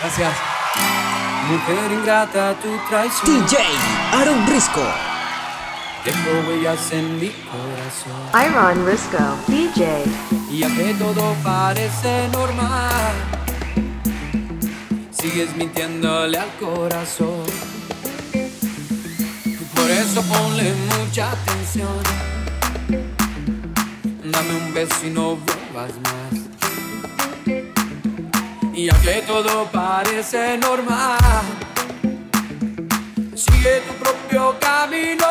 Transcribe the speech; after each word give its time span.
Gracias. 0.00 0.32
Mujer 1.48 1.92
ingrata, 1.92 2.54
tu 2.60 2.68
traición. 2.88 3.46
DJ 3.46 3.58
Aaron 4.12 4.46
Risco. 4.46 4.82
Dejo 6.04 6.48
huellas 6.48 6.92
en 6.92 7.18
mi 7.18 7.30
corazón. 7.30 8.46
Iron 8.46 8.86
Risco, 8.86 9.18
DJ. 9.46 10.04
Y 10.50 10.62
aunque 10.62 10.94
todo 10.94 11.34
parece 11.42 12.28
normal, 12.32 13.12
sigues 15.10 15.56
mintiéndole 15.56 16.38
al 16.38 16.50
corazón. 16.56 17.44
Por 19.74 19.90
eso 19.90 20.22
ponle 20.22 20.74
mucha 20.98 21.30
atención. 21.32 22.02
Dame 24.24 24.54
un 24.54 24.74
beso 24.74 25.06
y 25.06 25.10
no 25.10 25.36
vuelvas 25.36 25.92
más. 26.02 26.43
Y 28.76 28.88
aunque 28.88 29.22
todo 29.22 29.66
parece 29.70 30.58
normal, 30.58 31.18
sigue 33.36 33.82
tu 33.86 33.94
propio 34.02 34.56
camino. 34.58 35.26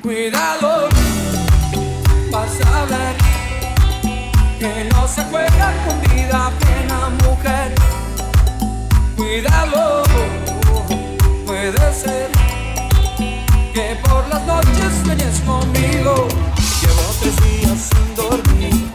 Cuidado, 0.00 0.88
vas 2.30 2.60
a 2.66 2.84
ver 2.86 3.16
que 4.58 4.88
no 4.90 5.06
se 5.06 5.22
juega 5.24 5.74
con 5.86 6.00
vida 6.14 6.50
plena, 6.60 7.10
mujer. 7.24 7.74
Cuidado, 9.16 10.02
puede 11.44 11.92
ser 11.92 12.30
que 13.74 13.96
por 14.08 14.26
las 14.28 14.46
noches 14.46 14.92
sueñes 15.04 15.40
conmigo. 15.40 16.26
Llevo 16.80 17.02
tres 17.20 17.36
días 17.36 17.90
sin 17.90 18.14
dormir. 18.16 18.89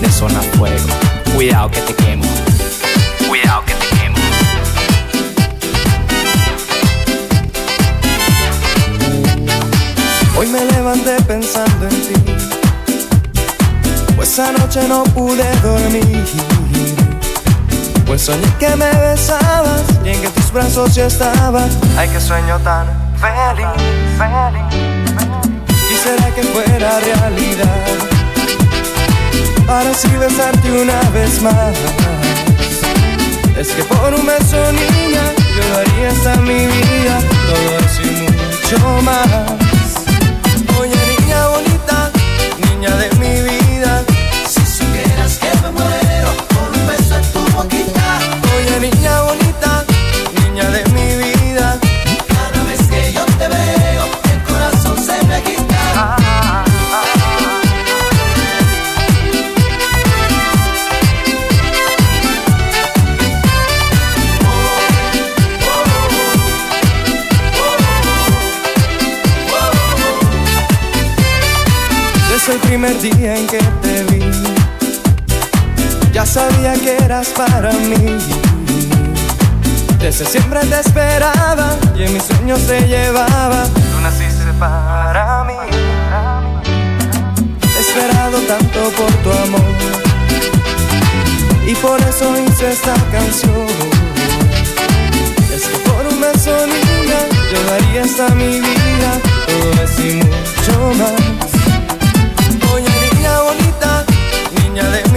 De 0.00 0.10
zona 0.10 0.40
fuego. 0.56 0.88
Cuidado 1.34 1.70
que 1.70 1.80
te 1.80 1.94
quemo. 1.94 2.24
Cuidado 3.28 3.64
que 3.66 3.74
te 3.74 3.86
quemo. 3.96 4.16
Hoy 10.38 10.46
me 10.46 10.64
levanté 10.64 11.16
pensando 11.22 11.86
en 11.86 12.02
ti. 12.02 12.14
Pues 14.16 14.38
anoche 14.38 14.88
no 14.88 15.04
pude 15.04 15.44
dormir. 15.62 16.24
Pues 18.06 18.22
soñé 18.22 18.52
que 18.58 18.74
me 18.76 18.90
besabas 18.90 19.82
y 20.04 20.08
en 20.08 20.20
que 20.22 20.28
tus 20.30 20.50
brazos 20.52 20.94
yo 20.94 21.04
estaba. 21.04 21.66
Ay, 21.96 22.08
qué 22.08 22.20
sueño 22.20 22.58
tan 22.60 22.86
feliz, 23.20 23.66
feliz. 24.18 24.64
Quisiera 25.88 26.34
que 26.34 26.42
fuera 26.42 27.00
realidad. 27.00 28.19
Para 29.66 29.90
así 29.90 30.08
besarte 30.16 30.70
una 30.72 31.00
vez 31.10 31.40
más. 31.42 31.76
Es 33.56 33.68
que 33.72 33.82
por 33.84 34.14
un 34.14 34.26
beso, 34.26 34.72
niña, 34.72 35.22
yo 35.54 35.76
daría 35.76 36.08
hasta 36.08 36.36
mi 36.42 36.66
vida. 36.66 37.18
Todo 37.46 37.78
eso 37.78 38.02
y 38.02 38.22
mucho 38.22 39.02
más. 39.02 39.26
Oye, 40.80 40.96
niña 41.18 41.46
bonita, 41.48 42.10
niña 42.70 42.96
de 42.96 43.10
día 73.00 73.34
en 73.34 73.46
que 73.46 73.58
te 73.82 74.04
vi, 74.04 74.22
ya 76.12 76.26
sabía 76.26 76.74
que 76.74 76.96
eras 76.96 77.28
para 77.28 77.72
mí. 77.72 78.18
Desde 79.98 80.26
siempre 80.26 80.60
te 80.60 80.80
esperaba 80.80 81.76
y 81.96 82.02
en 82.02 82.12
mis 82.12 82.22
sueños 82.22 82.60
te 82.66 82.86
llevaba. 82.86 83.64
Tú 83.64 84.00
naciste 84.02 84.52
para 84.58 85.44
mí. 85.44 85.54
He 87.74 87.80
esperado 87.80 88.38
tanto 88.40 88.80
por 88.90 89.12
tu 89.22 89.30
amor 89.44 90.00
y 91.66 91.74
por 91.76 91.98
eso 92.02 92.34
hice 92.46 92.72
esta 92.72 92.94
canción. 93.10 93.66
Es 95.54 95.62
que 95.62 95.78
por 95.88 96.06
un 96.06 96.20
beso 96.20 96.66
niña 96.66 97.20
yo 97.50 97.62
daría 97.70 98.02
hasta 98.02 98.34
mi 98.34 98.60
vida, 98.60 99.10
todo 99.46 99.84
eso 99.84 100.02
y 100.02 100.14
mucho 100.16 100.92
más. 100.98 101.49
señales 104.80 105.09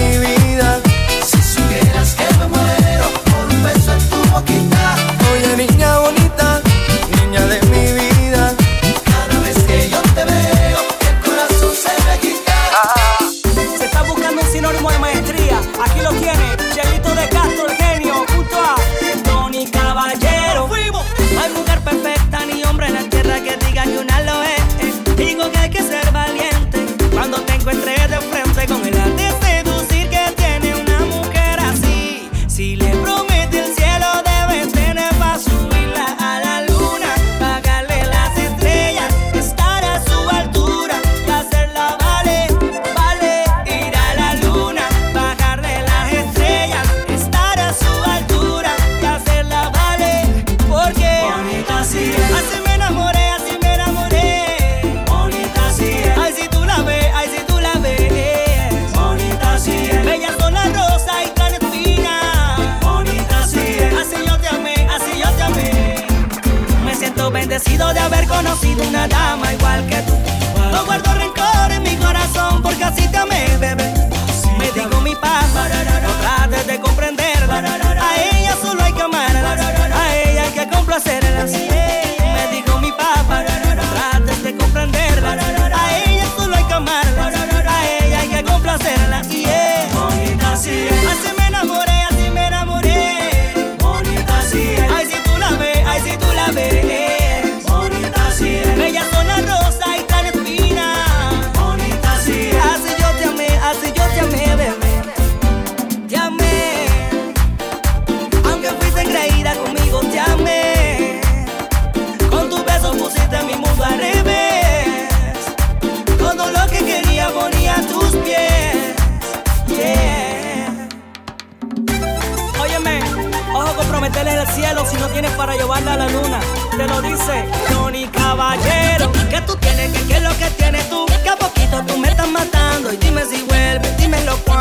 para 125.31 125.55
llevarla 125.55 125.93
a 125.93 125.97
la 125.97 126.09
luna. 126.09 126.39
Te 126.77 126.87
lo 126.87 127.01
dice 127.01 127.45
Tony 127.69 128.07
Caballero. 128.07 129.11
Que 129.29 129.41
tú 129.41 129.55
tienes, 129.57 129.91
que 129.91 130.07
qué 130.07 130.15
es 130.17 130.21
lo 130.21 130.37
que 130.37 130.49
tienes 130.57 130.89
tú. 130.89 131.05
Que 131.23 131.29
a 131.29 131.35
poquito 131.35 131.83
tú 131.87 131.97
me 131.97 132.09
estás 132.09 132.27
matando. 132.27 132.91
Y 132.91 132.97
dime 132.97 133.23
si 133.25 133.41
vuelves, 133.43 133.97
dime 133.97 134.23
lo 134.25 134.35
cual. 134.37 134.52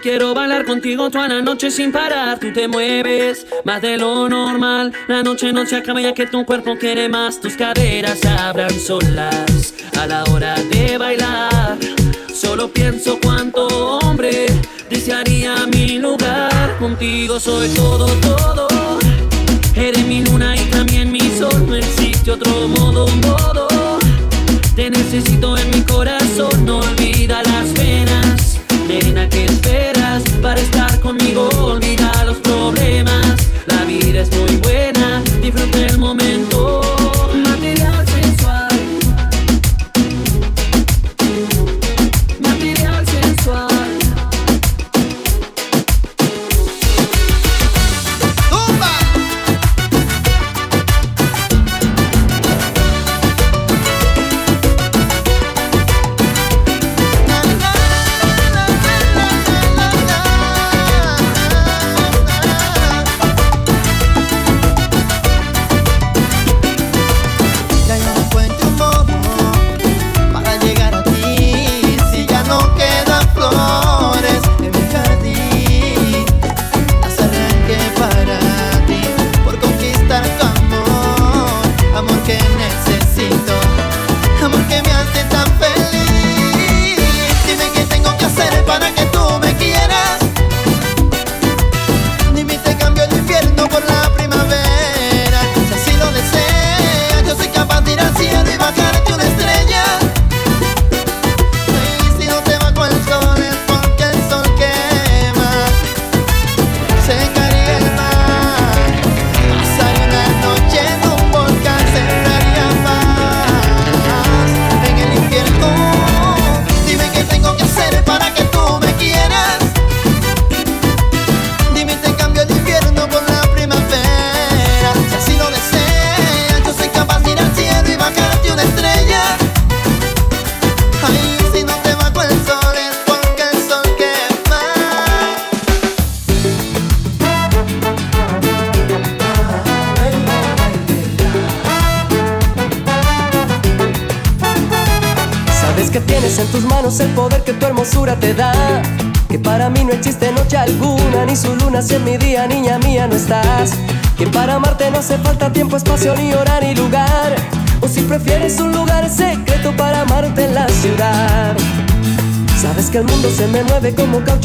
Quiero 0.00 0.34
bailar 0.34 0.64
contigo 0.64 1.10
toda 1.10 1.28
la 1.28 1.42
noche 1.42 1.70
sin 1.70 1.92
parar. 1.92 2.38
Tú 2.38 2.52
te 2.52 2.68
mueves 2.68 3.46
más 3.64 3.82
de 3.82 3.96
lo 3.96 4.28
normal. 4.28 4.92
La 5.08 5.22
noche 5.22 5.52
no 5.52 5.66
se 5.66 5.76
acaba 5.76 6.00
ya 6.00 6.14
que 6.14 6.26
tu 6.26 6.44
cuerpo 6.44 6.76
quiere 6.78 7.08
más. 7.08 7.40
Tus 7.40 7.54
caderas 7.54 8.24
abran 8.24 8.70
solas 8.70 9.74
a 9.98 10.06
la 10.06 10.24
hora 10.24 10.54
de 10.70 10.98
bailar. 10.98 11.76
Solo 12.32 12.68
pienso 12.68 13.18
cuánto 13.22 13.66
hombre 13.98 14.46
desearía 14.90 15.66
mi 15.72 15.98
lugar. 15.98 16.76
Contigo 16.78 17.38
soy 17.38 17.68
todo, 17.70 18.06
todo. 18.20 18.68
Eres 19.74 20.06
mi 20.06 20.24
luna 20.24 20.56
y 20.56 20.64
también 20.70 21.10
mi 21.10 21.20
sol. 21.38 21.66
No 21.66 21.74
existe 21.74 22.30
otro 22.30 22.68
modo, 22.68 23.06
modo. 23.08 23.68
Te 24.74 24.90
necesito 24.90 25.56
en 25.56 25.70
mi 25.70 25.82
corazón, 25.82 26.64
no 26.64 26.78
olvida 26.78 27.42
las 27.42 27.66
penas. 27.68 28.23
Nena, 29.24 29.28
¿qué 29.28 29.44
esperas 29.44 30.22
para 30.42 30.60
estar 30.60 31.00
conmigo? 31.00 31.48
Olvida 31.58 32.24
los 32.24 32.36
problemas. 32.38 33.36
La 33.66 33.84
vida 33.84 34.20
es 34.20 34.30
muy 34.36 34.56
buena, 34.56 35.22
disfruta 35.40 35.86
el 35.86 35.98
momento. 35.98 36.53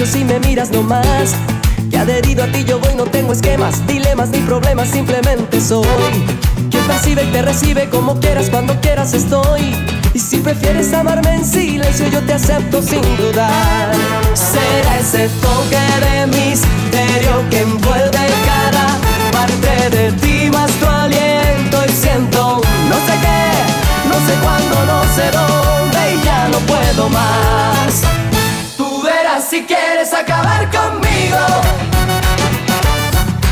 Si 0.05 0.23
me 0.23 0.39
miras 0.39 0.71
nomás. 0.71 1.35
Que 1.89 1.97
adherido 1.97 2.43
a 2.43 2.47
ti 2.47 2.63
yo 2.63 2.79
voy, 2.79 2.95
no 2.95 3.05
tengo 3.05 3.33
esquemas, 3.33 3.85
dilemas 3.87 4.29
ni 4.29 4.39
problemas, 4.39 4.89
simplemente 4.89 5.59
soy. 5.59 5.85
Quien 6.69 6.83
percibe 6.85 7.23
y 7.23 7.27
te 7.27 7.41
recibe 7.41 7.89
como 7.89 8.19
quieras, 8.19 8.49
cuando 8.49 8.79
quieras 8.79 9.13
estoy. 9.13 9.75
Y 10.13 10.19
si 10.19 10.37
prefieres 10.37 10.93
amarme 10.93 11.35
en 11.35 11.45
silencio, 11.45 12.07
yo 12.07 12.21
te 12.21 12.33
acepto 12.33 12.81
sin 12.81 13.01
dudar. 13.17 13.93
Será 14.33 14.99
ese 14.99 15.29
toque 15.41 15.79
de 16.05 16.27
misterio 16.27 17.49
que 17.49 17.61
envuelve 17.61 18.27
cada 18.45 18.97
parte 19.31 19.97
de 19.97 20.11
ti, 20.13 20.49
más 20.51 20.71
tu 20.71 20.85
aliento 20.85 21.83
y 21.87 21.91
siento 21.91 22.61
no 22.89 22.95
sé 22.95 23.13
qué, 23.21 24.09
no 24.09 24.15
sé 24.25 24.33
cuándo, 24.41 24.85
no 24.85 25.03
sé 25.13 25.29
dónde 25.31 26.15
y 26.15 26.25
ya 26.25 26.47
no 26.49 26.59
puedo 26.59 27.09
más. 27.09 28.18
Verás 29.49 29.61
si 29.61 29.63
quieres 29.63 30.13
acabar 30.13 30.69
conmigo. 30.69 31.37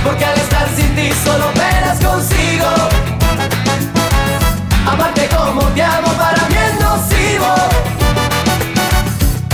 Porque 0.04 0.26
al 0.26 0.38
estar 0.38 0.68
sin 0.76 0.96
ti 0.96 1.12
solo 1.24 1.52
penas 1.54 2.00
consigo. 2.00 2.68
Amarte 4.86 5.28
como 5.36 5.62
te 5.74 5.84
amo 5.84 6.08
para 6.14 6.48
mí 6.50 6.56
es 6.56 6.80
nocivo. 6.82 7.56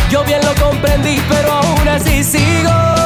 Yo 0.10 0.24
bien 0.24 0.42
lo 0.44 0.54
comprendí, 0.64 1.22
pero 1.30 1.52
aún 1.52 1.88
así 1.88 2.24
sigo. 2.24 3.03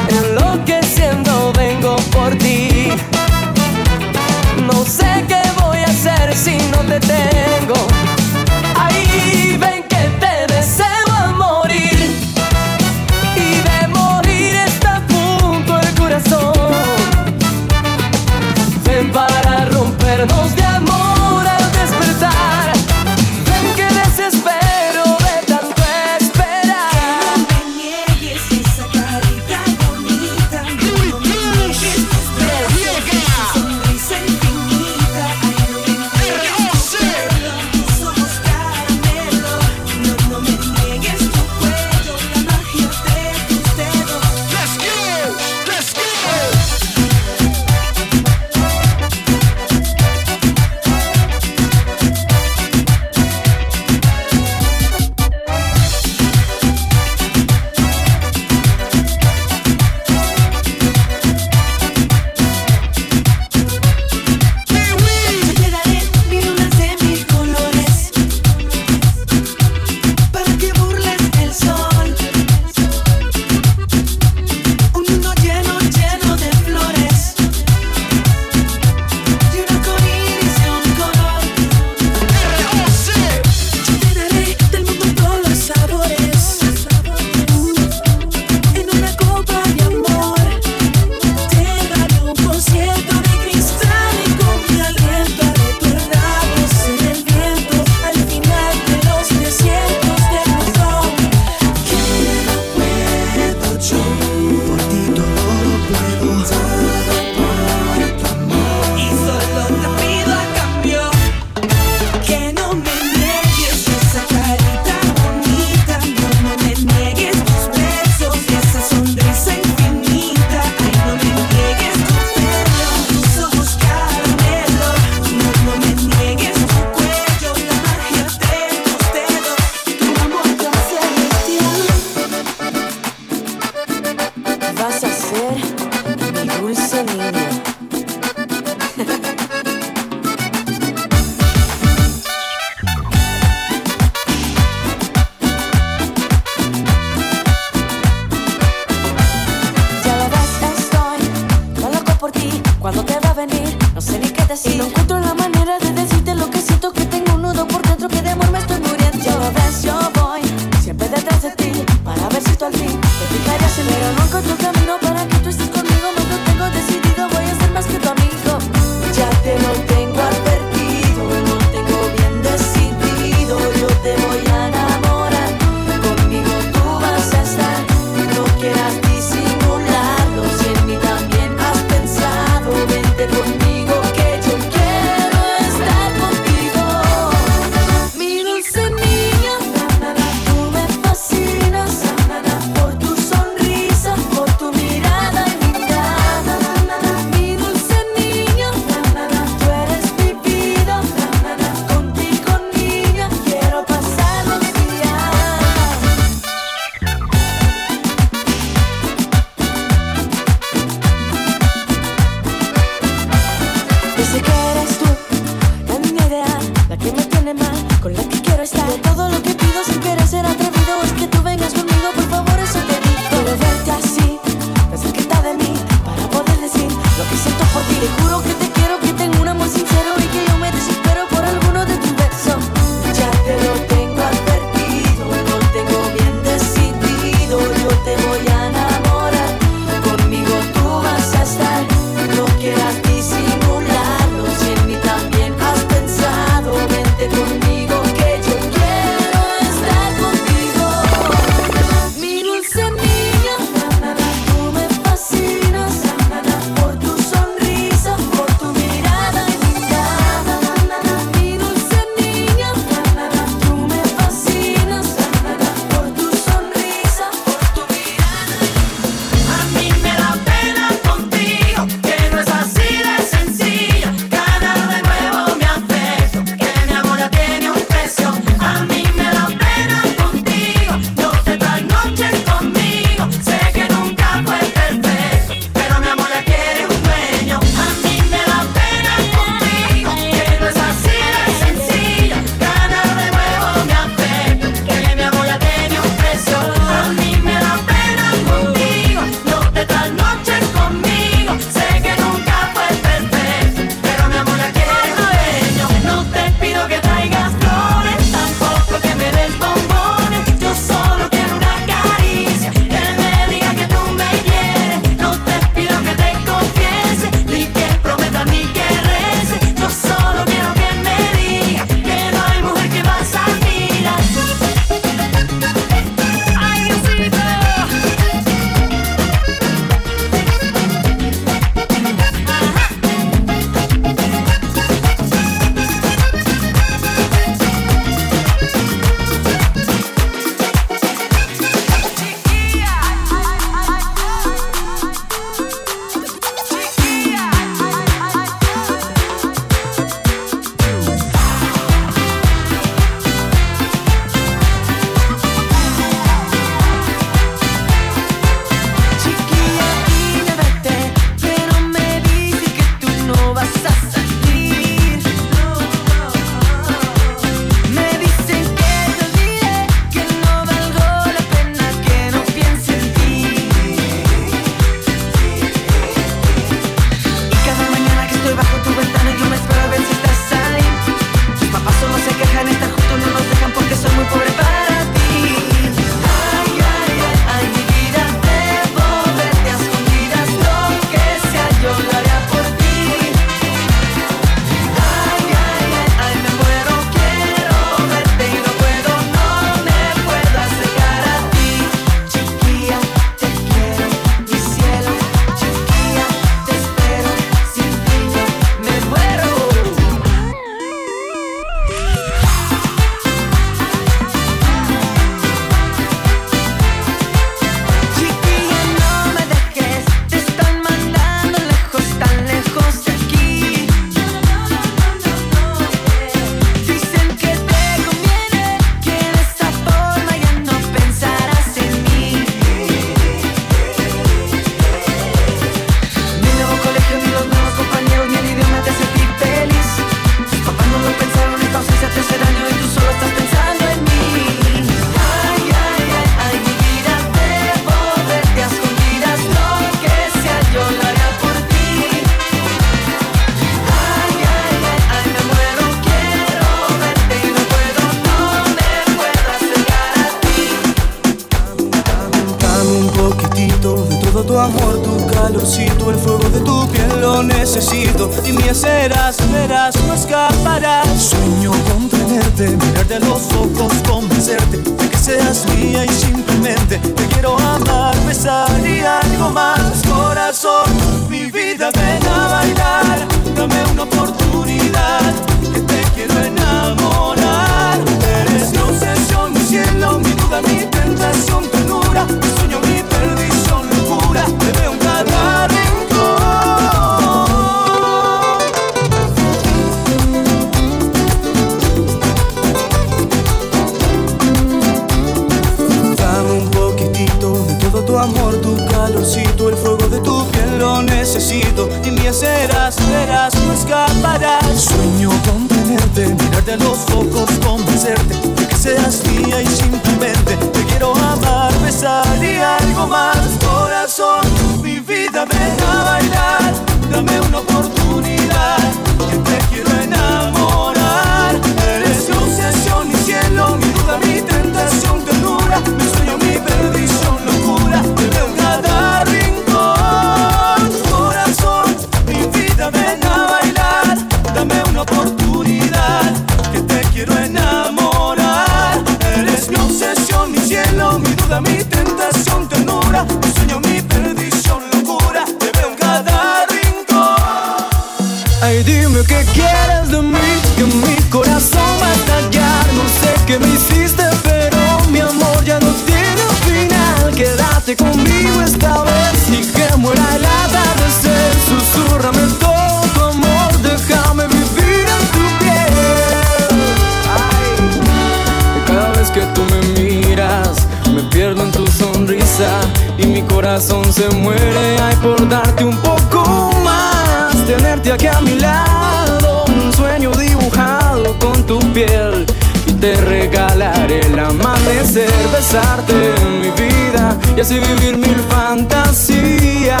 fantasías. 598.50 600.00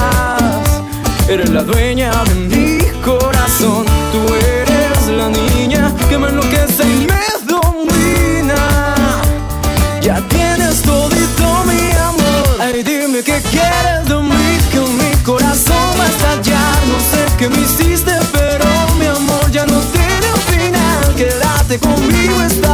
Eres 1.28 1.50
la 1.50 1.62
dueña 1.62 2.10
de 2.24 2.34
mi 2.34 2.78
corazón. 3.02 3.84
Tú 4.12 4.34
eres 4.34 5.08
la 5.08 5.28
niña 5.28 5.92
que 6.08 6.18
me 6.18 6.28
enloquece 6.28 6.84
y 6.84 7.06
me 7.06 7.24
domina. 7.46 8.94
Ya 10.00 10.20
tienes 10.28 10.82
todito 10.82 11.64
mi 11.66 11.90
amor. 12.10 12.60
Ay, 12.60 12.82
dime 12.82 13.22
qué 13.22 13.40
quieres 13.50 14.04
de 14.08 14.16
mí, 14.16 14.58
que 14.70 14.80
mi 14.80 15.12
corazón 15.24 15.86
va 15.98 16.04
a 16.04 16.08
estallar. 16.08 16.76
No 16.92 16.98
sé 17.10 17.20
qué 17.38 17.48
me 17.48 17.60
hiciste, 17.60 18.12
pero 18.32 18.66
mi 18.98 19.06
amor 19.06 19.50
ya 19.50 19.66
no 19.66 19.80
tiene 19.96 20.26
un 20.32 20.40
final. 20.52 21.14
Quédate 21.16 21.78
conmigo 21.80 22.40
esta 22.42 22.65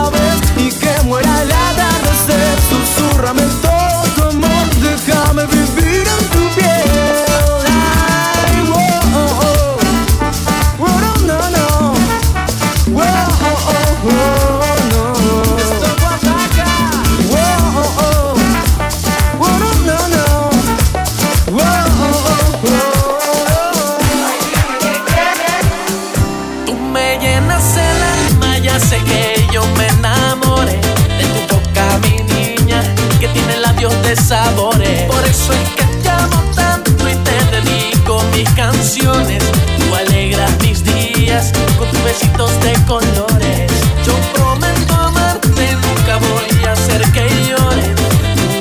besitos 42.12 42.50
de 42.60 42.72
colores. 42.84 43.70
Yo 44.04 44.14
prometo 44.34 44.94
amarte, 44.94 45.76
nunca 45.86 46.18
voy 46.18 46.64
a 46.66 46.72
hacer 46.72 47.00
que 47.12 47.26
llore. 47.48 47.94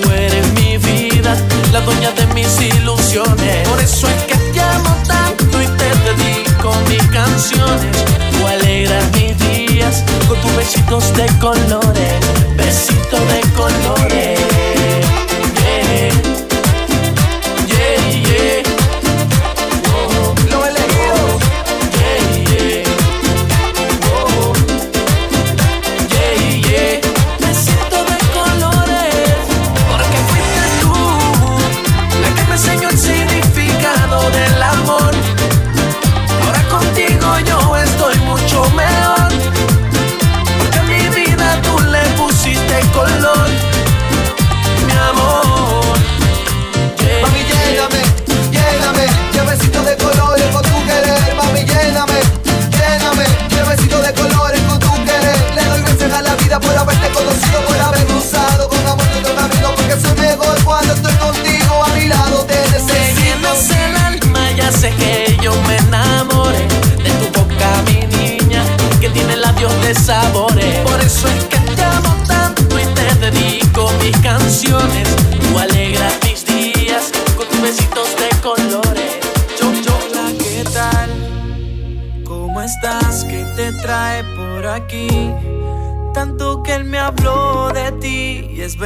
Tú 0.01 0.09
eres 0.11 0.47
mi 0.53 0.77
vida, 0.77 1.35
la 1.73 1.81
dueña 1.81 2.11
de 2.11 2.25
mis 2.27 2.61
ilusiones. 2.61 3.67
Por 3.67 3.79
eso 3.81 4.07
es 4.07 4.23
que 4.23 4.37
te 4.53 4.61
amo 4.61 4.95
tanto 5.05 5.61
y 5.61 5.67
te 5.79 5.89
dedico 6.07 6.73
mis 6.87 7.03
canciones. 7.07 7.97
Tú 8.31 8.47
alegras 8.47 9.03
mis 9.13 9.37
días 9.37 10.03
con 10.27 10.39
tus 10.39 10.55
besitos 10.55 11.13
de 11.17 11.27
colores. 11.39 12.30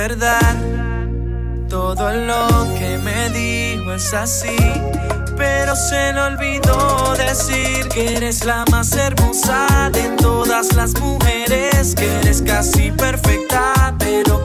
verdad. 0.08 0.56
Todo 1.68 2.14
lo 2.14 2.48
que 2.78 3.00
me 3.00 3.30
dijo 3.30 3.92
es 3.94 4.14
así, 4.14 4.56
pero 5.36 5.76
se 5.76 6.14
le 6.14 6.22
olvidó 6.22 7.16
decir 7.18 7.88
que 7.90 8.16
eres 8.16 8.46
la 8.46 8.66
más 8.70 8.94
hermosa 8.96 9.90
de 9.92 10.10
todas 10.22 10.74
las 10.76 10.94
mujeres, 11.00 11.96
que 11.96 12.08
eres 12.20 12.44
casi 12.44 12.92
perfecta, 12.92 13.96
pero 13.98 14.45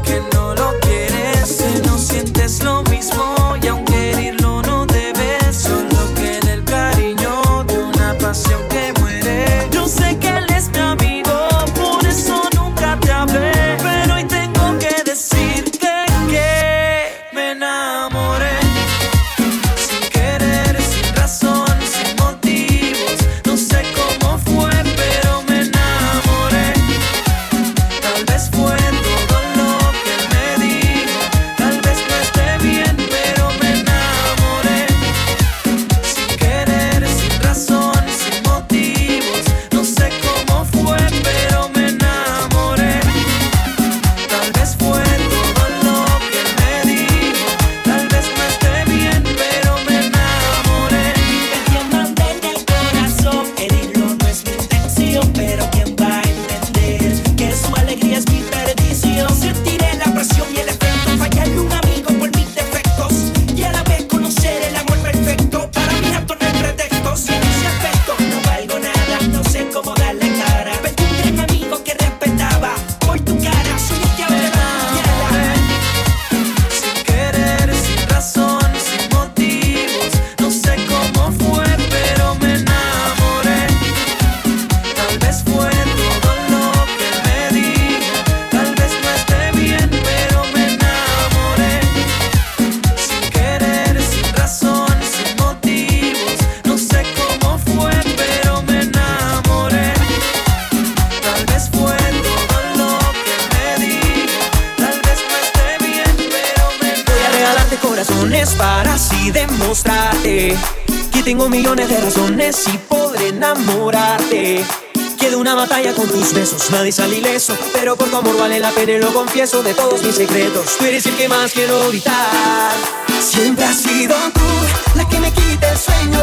nadie 116.70 116.92
sale 116.92 117.18
ileso, 117.18 117.56
pero 117.72 117.96
por 117.96 118.08
tu 118.08 118.16
amor 118.16 118.38
vale 118.38 118.58
la 118.58 118.70
pena 118.70 118.92
y 118.92 118.98
lo 118.98 119.12
confieso 119.12 119.62
de 119.62 119.74
todos 119.74 120.02
mis 120.02 120.14
secretos. 120.14 120.76
Tú 120.78 120.84
eres 120.84 121.06
el 121.06 121.16
que 121.16 121.28
más 121.28 121.52
quiero 121.52 121.84
evitar. 121.84 122.72
Siempre 123.20 123.64
has 123.64 123.76
sido 123.76 124.14
tú 124.34 124.96
la 124.96 125.08
que 125.08 125.18
me 125.20 125.32
quita 125.32 125.70
el 125.70 125.78
sueño. 125.78 126.20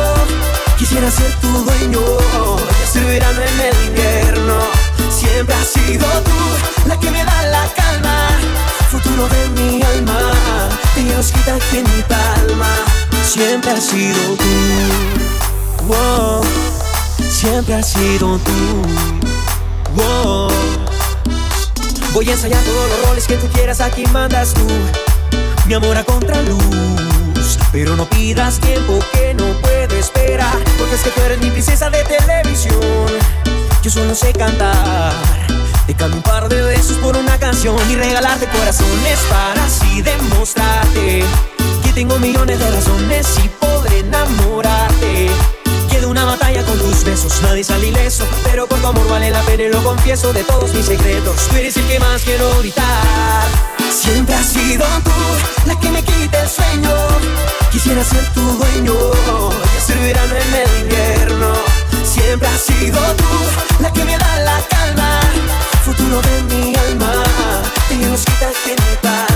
Quisiera 0.77 1.09
ser 1.11 1.31
tu 1.41 1.47
dueño 1.47 2.01
y 2.01 2.83
hacer 2.83 3.05
verano 3.05 3.41
en 3.41 3.59
el 3.59 3.87
invierno. 3.87 4.59
Siempre 5.09 5.55
has 5.55 5.67
sido 5.67 6.05
tú 6.23 6.87
la 6.87 6.99
que 6.99 7.11
me 7.11 7.23
da 7.23 7.41
la 7.43 7.67
calma 7.73 8.27
futuro 8.87 9.27
de 9.27 9.49
mi 9.49 9.81
alma, 9.81 10.19
Dios 10.95 11.31
quita 11.31 11.55
aquí 11.55 11.77
en 11.77 11.83
mi 11.83 12.01
palma. 12.03 12.73
Siempre 13.23 13.71
has 13.71 13.83
sido 13.83 14.35
tú, 14.35 15.85
wow. 15.87 16.41
siempre 17.29 17.75
has 17.75 17.89
sido 17.89 18.39
tú, 18.39 18.81
Voy 22.13 22.27
a 22.29 22.31
ensayar 22.31 22.63
todos 22.63 22.89
los 22.89 23.07
roles 23.07 23.27
que 23.27 23.35
tú 23.37 23.47
quieras, 23.53 23.79
aquí 23.79 24.03
mandas 24.11 24.53
tú, 24.53 24.65
mi 25.65 25.73
amor 25.75 25.97
a 25.97 26.03
contraluz. 26.03 27.57
Pero 27.71 27.95
no 27.95 28.05
pidas 28.09 28.59
tiempo 28.59 28.99
que 29.13 29.33
no 29.35 29.45
puedo 29.61 29.95
esperar, 29.95 30.57
porque 30.77 30.95
es 30.95 31.01
que 31.01 31.09
tú 31.11 31.21
eres 31.21 31.39
mi 31.39 31.51
princesa 31.51 31.89
de 31.89 32.03
televisión. 32.03 32.79
Yo 33.83 33.91
solo 33.91 34.15
sé 34.15 34.33
cantar. 34.33 35.13
Te 35.85 35.93
cambio 35.93 36.17
un 36.17 36.23
par 36.23 36.49
de 36.49 36.61
besos 36.63 36.97
por 36.97 37.15
una 37.15 37.37
canción 37.37 37.77
y 37.89 37.95
regalarte 37.95 38.47
corazones 38.47 39.19
para 39.29 39.63
así 39.63 40.01
demostrarte 40.01 41.23
que 41.83 41.93
tengo 41.93 42.19
millones 42.19 42.59
de 42.59 42.71
razones 42.71 43.27
por 49.27 49.33
tu 49.33 49.33
amor 49.33 49.33
vale 49.33 49.33
la 49.33 49.41
pena 49.41 49.63
y 49.63 49.69
lo 49.69 49.83
confieso 49.83 50.33
de 50.33 50.43
todos 50.43 50.73
mis 50.73 50.85
secretos. 50.85 51.47
Tú 51.49 51.55
eres 51.55 51.77
el 51.77 51.87
que 51.87 51.99
más 51.99 52.21
quiero 52.23 52.59
gritar. 52.59 53.43
Siempre 53.91 54.35
has 54.35 54.45
sido 54.45 54.85
tú 55.03 55.11
la 55.65 55.79
que 55.79 55.89
me 55.89 56.03
quita 56.03 56.41
el 56.41 56.49
sueño. 56.49 56.91
Quisiera 57.71 58.03
ser 58.03 58.25
tu 58.33 58.41
dueño 58.41 58.93
y 58.93 59.77
hacer 59.77 59.97
verano 59.99 60.33
en 60.35 60.53
el 60.53 60.81
invierno. 60.81 61.53
Siempre 62.03 62.47
has 62.47 62.61
sido 62.61 62.99
tú 63.17 63.81
la 63.81 63.91
que 63.91 64.03
me 64.05 64.17
da 64.17 64.39
la 64.39 64.59
calma 64.69 65.19
futuro 65.83 66.21
de 66.21 66.55
mi 66.55 66.75
alma 66.75 67.13
Dios 67.89 68.25
quita 68.25 68.49
que 68.65 68.71
mi 68.71 68.95
palma 69.01 69.26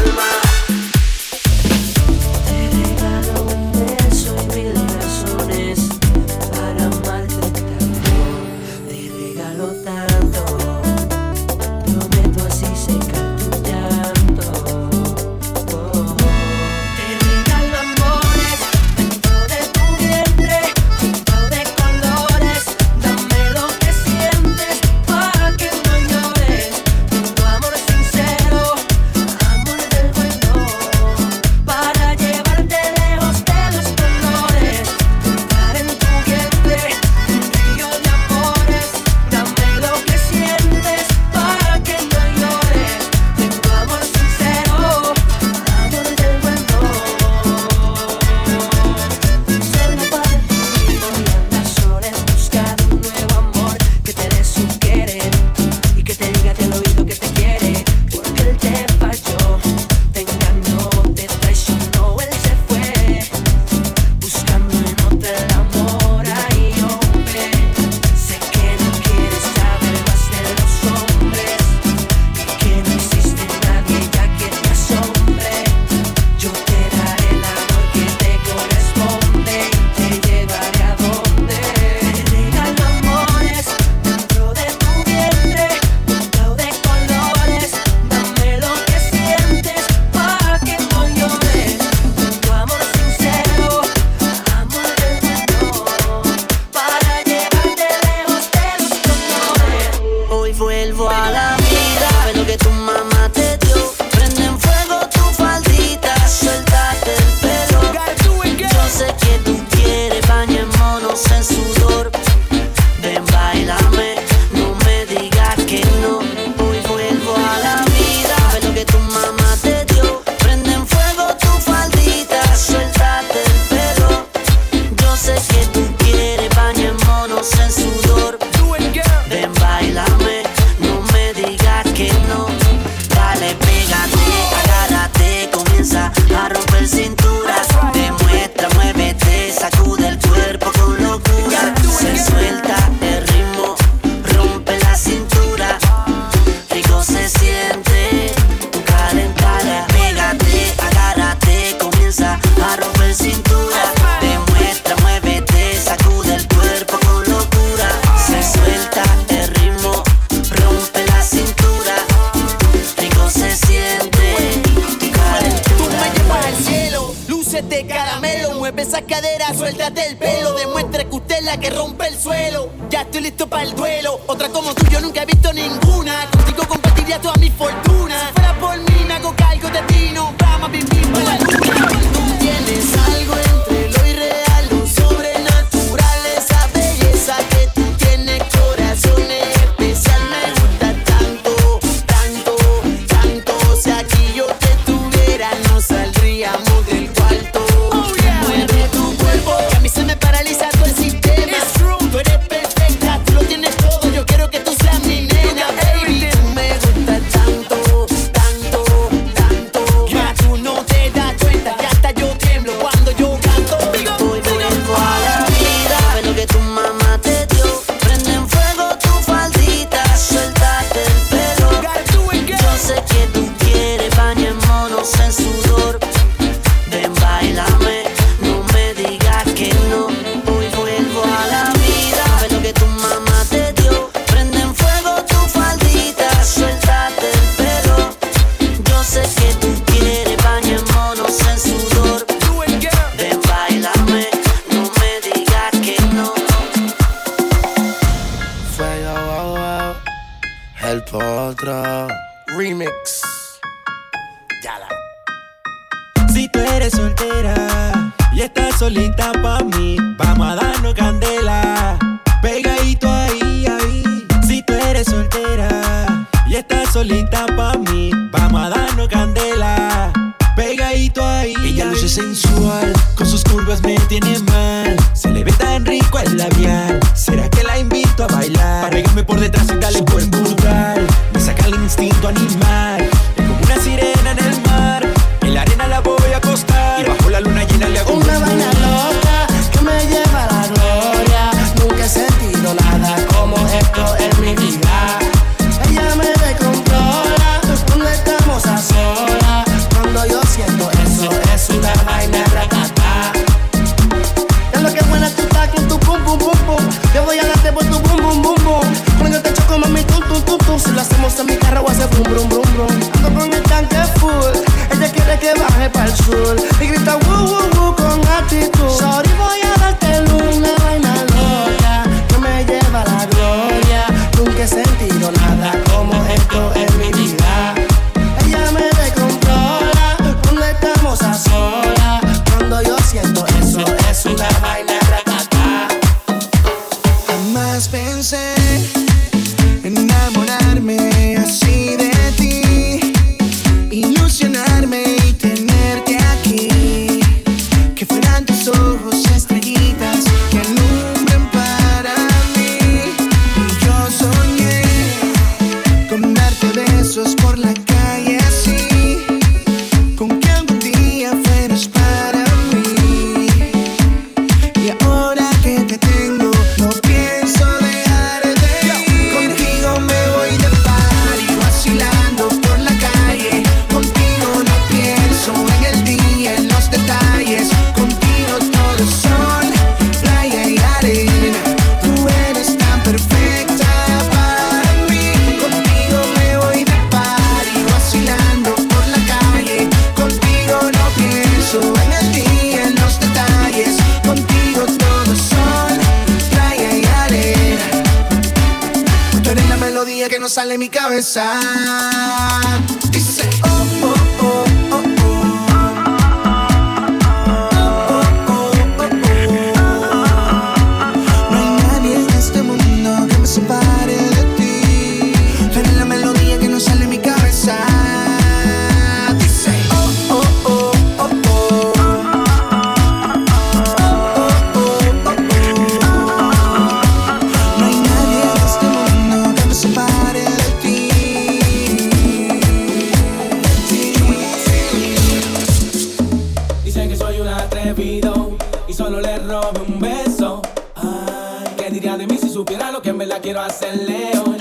y 438.87 438.93
solo 438.93 439.19
le 439.19 439.37
robé 439.39 439.81
un 439.87 439.99
beso. 439.99 440.61
Ay, 440.95 441.73
¿qué 441.77 441.89
diría 441.89 442.15
de 442.15 442.27
mí 442.27 442.37
si 442.37 442.47
supiera 442.47 442.91
lo 442.91 443.01
que 443.01 443.11
me 443.11 443.25
la 443.25 443.39
quiero 443.39 443.61
hacerle 443.61 444.31
hoy? 444.37 444.57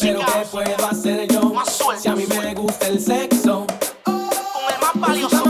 Pero 0.00 0.20
¿qué 0.20 0.46
puedo 0.50 0.86
hacer 0.86 1.28
yo? 1.28 1.52
Si 1.96 2.08
a 2.08 2.16
mí 2.16 2.24
me 2.26 2.54
gusta 2.54 2.88
el 2.88 3.00
sexo. 3.00 3.66
Con 4.04 4.14
el 4.14 4.80
más 4.80 5.08
valioso, 5.08 5.44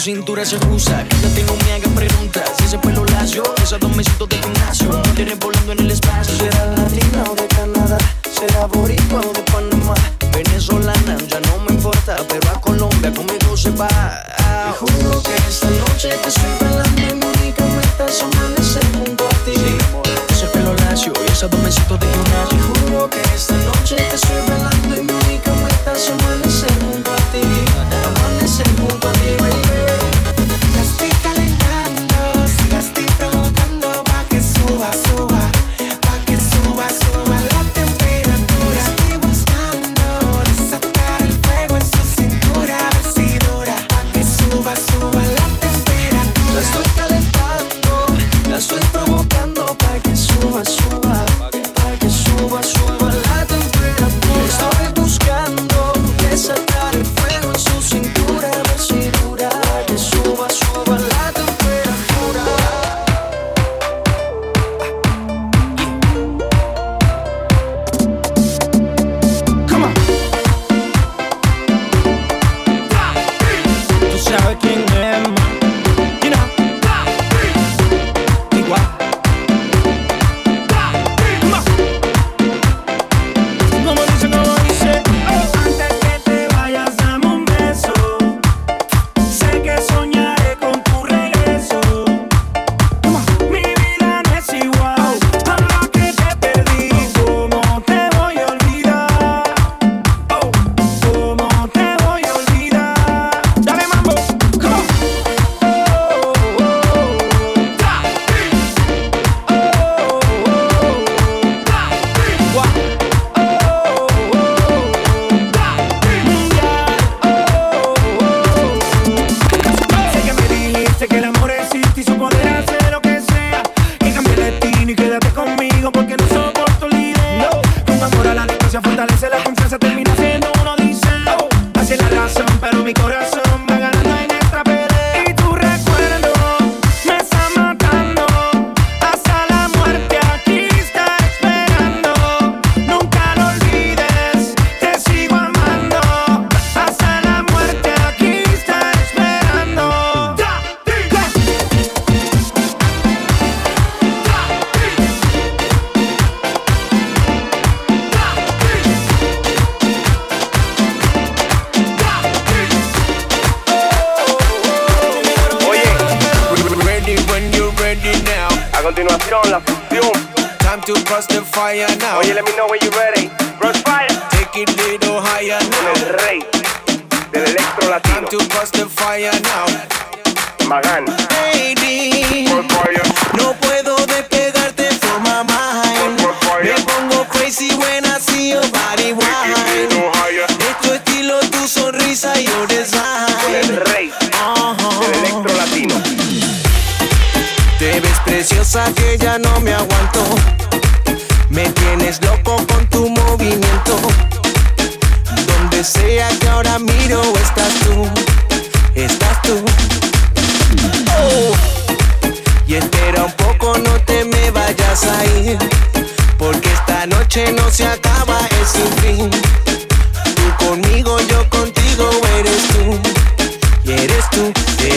cintura 0.00 0.46
se 0.46 0.56
usa. 0.68 1.04
Quédate 1.04 1.40
y 1.40 1.44
no 1.44 1.54
me 1.56 1.72
hagas 1.72 1.92
preguntas. 1.92 2.50
Ese 2.64 2.78
pelo 2.78 3.04
lacio, 3.04 3.42
esas 3.62 3.78
dos 3.80 3.94
mesitos 3.94 4.28
de 4.30 4.38
gimnasio. 4.38 4.88
Tienes 5.14 5.38
volando 5.38 5.72
en 5.72 5.80
el 5.80 5.90
espacio. 5.90 6.36
Será 6.36 6.66
latina 6.66 7.24
o 7.30 7.34
de 7.34 7.46
Canadá. 7.48 7.98
Será 8.32 8.66
boricua 8.66 9.20
o 9.20 9.32
de 9.32 9.42
Panamá. 9.42 9.94
Venezolana, 10.32 11.18
ya 11.28 11.40
no 11.40 11.58
me 11.64 11.74
importa. 11.74 12.16
Pero 12.28 12.50
a 12.50 12.60
Colombia 12.60 13.12
conmigo 13.12 13.56
se 13.56 13.70
va. 13.70 13.88
Te 13.88 14.72
juro 14.78 15.22
que 15.22 15.36
esta 15.48 15.68
noche 15.68 16.08
te 16.22 16.30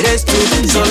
eres 0.05 0.25
tú. 0.25 0.33
So 0.67 0.83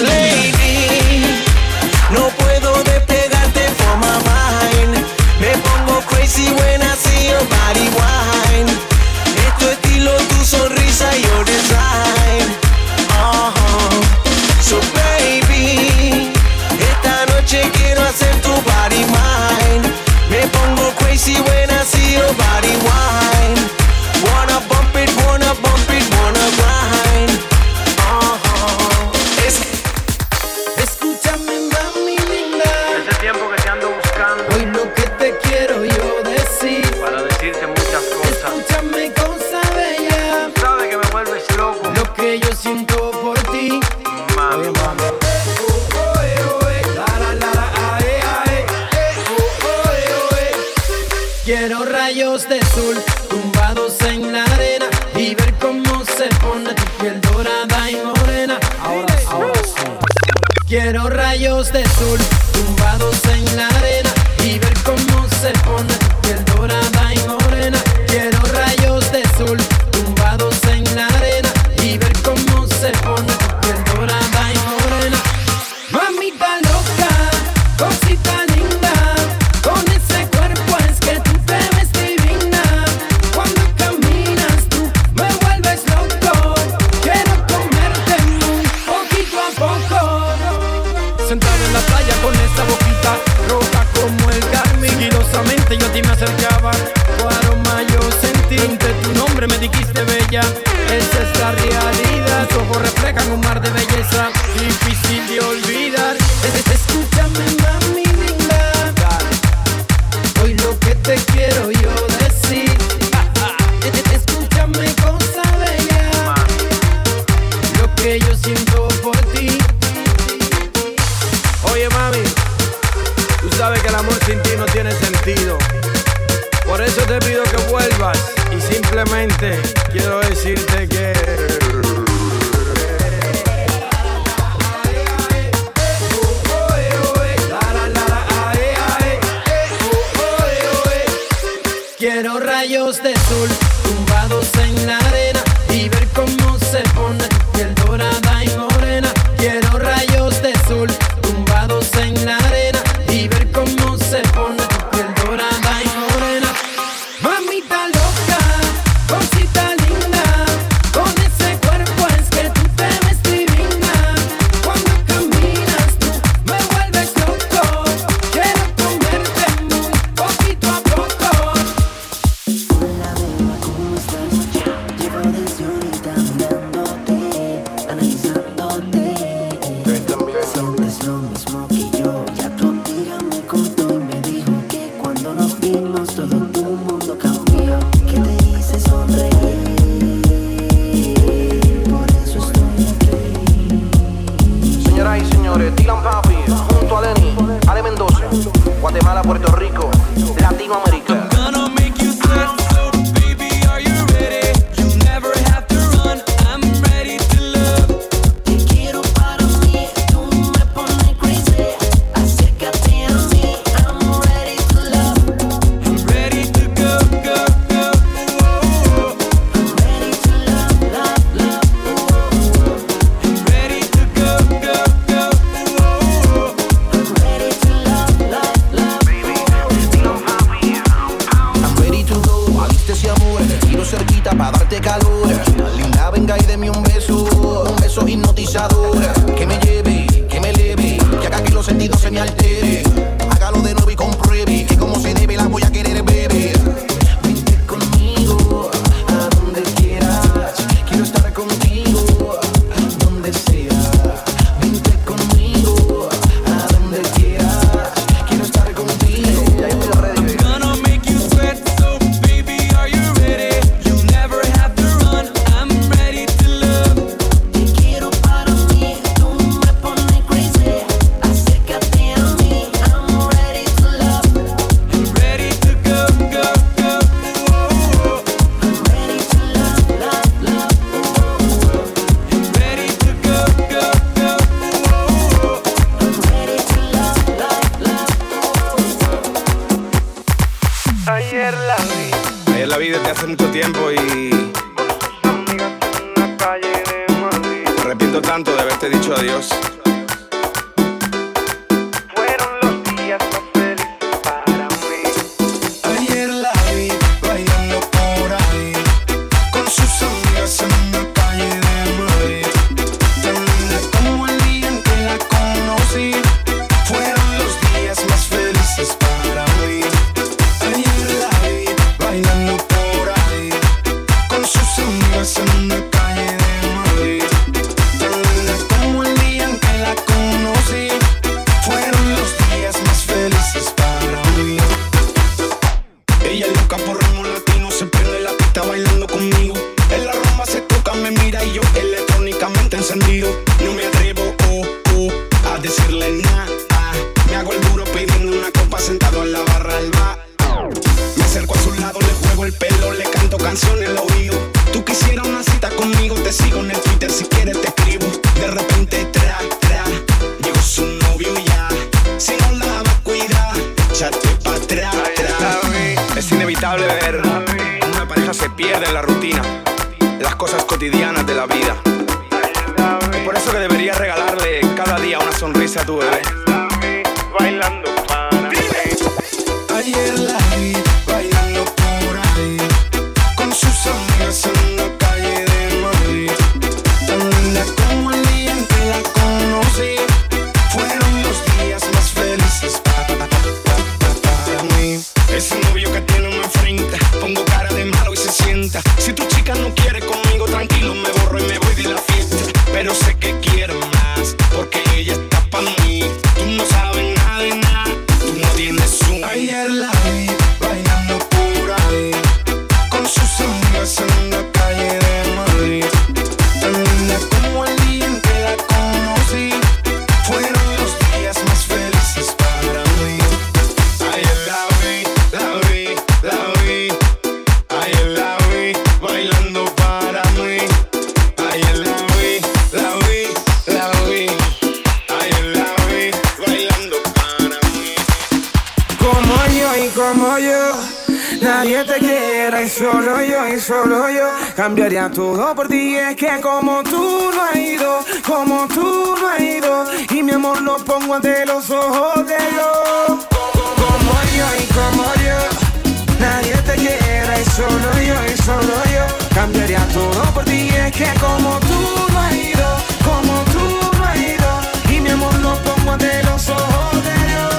que 460.93 461.09
como 461.21 461.59
tú 461.61 461.81
no 462.13 462.19
has 462.19 462.35
ido, 462.35 462.77
como 463.05 463.33
tú 463.53 463.99
no 463.99 464.05
has 464.05 464.17
ido, 464.17 464.51
y 464.91 465.01
mi 465.01 465.11
amor 465.11 465.35
lo 465.41 465.55
pongo 465.63 465.93
ante 465.93 466.23
los 466.25 466.49
ojos 466.51 467.05
de 467.05 467.15
Dios. 467.29 467.55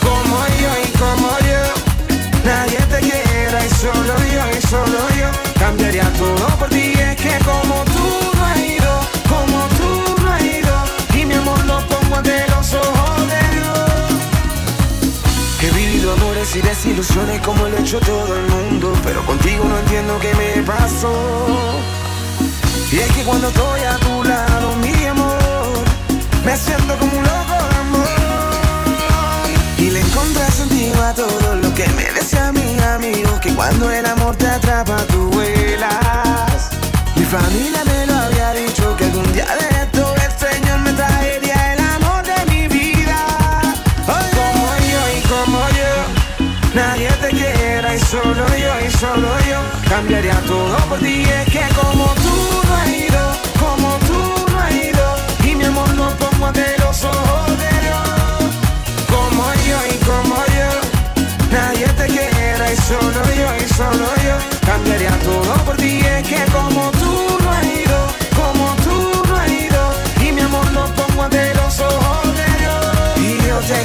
Como 0.00 0.36
yo 0.62 0.70
y 0.84 0.88
como 0.98 1.28
yo, 1.50 1.62
nadie 2.44 2.78
te 2.92 3.00
quiera 3.00 3.64
y 3.64 3.70
solo 3.70 4.14
yo 4.34 4.58
y 4.58 4.66
solo 4.66 5.00
yo 5.18 5.28
cambiaría 5.58 6.10
todo 6.14 6.46
por 6.58 6.68
ti. 6.70 6.94
Es 6.96 7.16
que 7.16 7.36
como 7.44 7.84
tú 7.84 8.06
no 8.36 8.44
has 8.46 8.58
ido, 8.58 9.00
como 9.28 9.58
tú 9.78 10.22
no 10.22 10.32
has 10.32 10.42
ido, 10.42 10.74
y 11.14 11.26
mi 11.26 11.34
amor 11.34 11.62
lo 11.66 11.78
pongo 11.88 12.16
ante 12.16 12.46
los 12.48 12.72
ojos 12.72 13.20
de 13.32 13.42
Dios. 13.56 14.12
He 15.62 15.70
vivido 15.72 16.14
amores 16.14 16.56
y 16.56 16.62
desilusiones 16.62 17.40
como 17.42 17.68
lo 17.68 17.76
ha 17.76 17.80
hecho 17.80 18.00
todo 18.00 18.34
el 18.34 18.46
mundo 18.48 18.94
Pero 19.04 19.20
contigo 19.26 19.62
no 19.66 19.78
entiendo 19.78 20.18
qué 20.18 20.34
me 20.34 20.62
pasó 20.62 21.10
Y 22.92 22.98
es 22.98 23.12
que 23.12 23.22
cuando 23.22 23.46
estoy 23.48 23.80
a 23.82 23.96
tu 23.98 24.24
lado, 24.24 24.74
mi 24.76 25.06
amor 25.06 25.38
Me 26.44 26.56
siento 26.56 26.96
como 26.98 27.16
un 27.18 27.22
loco 27.22 27.54
de 27.70 27.76
amor. 27.76 28.08
Y 29.78 29.90
le 29.90 30.00
encontré 30.00 30.50
sentido 30.50 31.00
a 31.04 31.14
todo 31.14 31.54
lo 31.54 31.72
que 31.72 31.86
me 31.90 32.10
decía 32.10 32.50
mi 32.50 32.80
amigo 32.80 33.38
Que 33.40 33.54
cuando 33.54 33.92
el 33.92 34.04
amor 34.04 34.34
te 34.36 34.48
atrapa 34.48 34.96
tú 35.06 35.30
vuelas. 35.30 36.70
Mi 37.14 37.24
familia 37.24 37.84
me 37.84 38.06
lo 38.06 38.14
había 38.14 38.52
dicho 38.54 38.96
Que 38.96 39.04
algún 39.04 39.32
día 39.34 39.46
de 39.46 39.82
esto 39.82 40.12
el 40.16 40.32
Señor 40.48 40.80
me 40.80 40.92
traería 40.92 41.74
el 41.74 41.80
amor 41.80 42.24
de 42.24 42.44
mi 42.52 42.66
vida. 42.66 43.18
Como 44.04 44.66
yo 44.90 45.02
y 45.16 45.20
como 45.28 45.60
yo, 45.78 46.74
nadie 46.74 47.08
te 47.22 47.28
quiera 47.28 47.94
y 47.94 48.00
solo 48.00 48.44
yo 48.56 48.72
y 48.84 48.90
solo 48.90 49.28
yo. 49.48 49.60
Cambiaría 49.88 50.40
todo 50.40 50.76
por 50.88 50.98
ti. 50.98 51.22
Es 51.22 51.52
que 51.52 51.64
como 51.74 52.19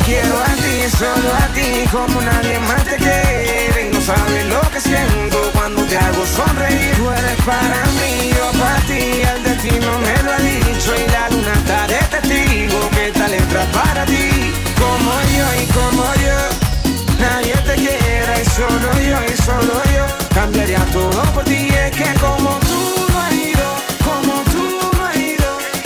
quiero 0.06 0.40
a 0.40 0.46
ti, 0.56 0.90
solo 0.98 1.34
a 1.34 1.48
ti, 1.54 1.88
como 1.92 2.22
nadie 2.22 2.60
más 2.60 2.84
te 2.86 2.96
quiere. 2.98 3.75
Sabes 4.06 4.46
lo 4.46 4.62
que 4.70 4.80
siento 4.80 5.50
cuando 5.54 5.84
te 5.86 5.98
hago 5.98 6.24
sonreír. 6.28 6.96
Tú 6.96 7.10
eres 7.10 7.42
para 7.44 7.84
mí, 7.98 8.30
yo 8.38 8.52
para 8.60 8.80
ti, 8.82 9.24
el 9.34 9.44
destino 9.44 9.98
me 9.98 10.22
lo 10.22 10.32
ha 10.32 10.38
dicho. 10.38 10.94
Y 10.96 11.10
la 11.10 11.28
luna 11.32 11.54
está 11.54 11.88
de 11.88 11.98
testigo 12.14 12.88
que 12.92 13.08
esta 13.08 13.28
letra 13.28 13.66
para 13.74 14.06
ti. 14.06 14.54
Como 14.78 15.12
yo 15.36 15.46
y 15.60 15.66
como 15.74 16.06
yo, 16.22 16.38
nadie 17.20 17.56
te 17.66 17.74
quiera 17.74 18.40
y 18.40 18.46
solo 18.46 18.94
yo 18.94 19.18
y 19.26 19.38
solo 19.42 19.74
yo 19.96 20.06
cambiaría 20.36 20.86
todo 20.94 21.24
por 21.34 21.44
ti. 21.46 21.70
Es 21.74 21.92
que 21.98 22.14
como 22.20 22.60
tú 22.60 23.08
no 23.10 23.26
como 24.06 24.44
tú 24.54 24.66
no 25.00 25.06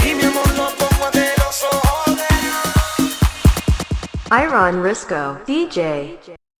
y 0.06 0.14
mi 0.16 0.24
amor 0.24 0.52
lo 0.58 0.68
pongo 0.76 1.10
los 1.38 1.64
ojos 1.72 2.18
de 2.18 2.28
Iron 4.44 4.84
Risco, 4.84 5.40
DJ. 5.48 6.39